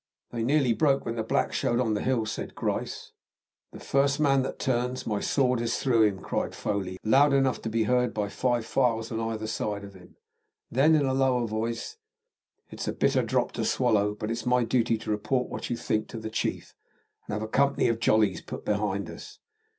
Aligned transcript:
"They 0.31 0.41
nearly 0.41 0.73
broke 0.73 1.05
when 1.05 1.15
the 1.15 1.21
blacks 1.21 1.55
showed 1.57 1.79
on 1.79 1.93
the 1.93 2.01
hill," 2.01 2.25
said 2.25 2.55
Grice. 2.55 3.11
"The 3.71 3.79
first 3.79 4.19
man 4.19 4.41
that 4.41 4.57
turns, 4.57 5.05
my 5.05 5.19
sword 5.19 5.61
is 5.61 5.77
through 5.77 6.01
him," 6.05 6.23
cried 6.23 6.55
Foley, 6.55 6.97
loud 7.03 7.33
enough 7.33 7.61
to 7.61 7.69
be 7.69 7.83
heard 7.83 8.11
by 8.11 8.27
five 8.27 8.65
files 8.65 9.11
on 9.11 9.19
either 9.19 9.45
side 9.45 9.83
of 9.83 9.93
him. 9.93 10.15
Then, 10.71 10.95
in 10.95 11.05
a 11.05 11.13
lower 11.13 11.45
voice, 11.45 11.97
"It's 12.71 12.87
a 12.87 12.93
bitter 12.93 13.21
drop 13.21 13.51
to 13.51 13.63
swallow, 13.63 14.15
but 14.15 14.31
it's 14.31 14.43
my 14.43 14.63
duty 14.63 14.97
to 14.97 15.11
report 15.11 15.49
what 15.49 15.69
you 15.69 15.77
think 15.77 16.07
to 16.07 16.17
the 16.17 16.31
chief, 16.31 16.73
and 17.27 17.33
have 17.35 17.43
a 17.43 17.47
company 17.47 17.87
of 17.87 17.99
Jollies 17.99 18.41
put 18.41 18.65
behind 18.65 19.07
us." 19.07 19.37